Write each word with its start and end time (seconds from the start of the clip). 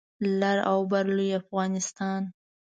لر 0.39 0.57
او 0.71 0.79
بر 0.91 1.05
لوی 1.15 1.29
افغانستان 1.41 2.21